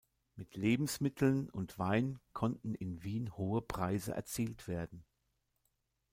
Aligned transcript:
Mit 0.35 0.55
Lebensmitteln 0.55 1.47
und 1.51 1.77
Wein 1.77 2.19
konnten 2.33 2.73
in 2.73 3.03
Wien 3.03 3.37
hohe 3.37 3.61
Preise 3.61 4.15
erzielt 4.15 4.67
werden. 4.67 5.05